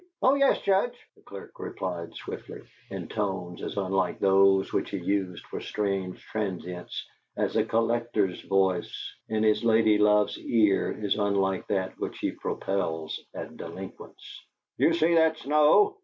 [0.23, 5.45] "Oh yes, Judge," the clerk replied, swiftly, in tones as unlike those which he used
[5.45, 7.05] for strange transients
[7.37, 13.57] as a collector's voice in his ladylove's ear is unlike that which he propels at
[13.57, 14.41] delinquents.
[14.79, 15.97] "Do you see that snow?"